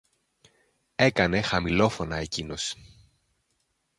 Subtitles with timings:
[0.95, 2.75] έκανε χαμηλόφωνα εκείνος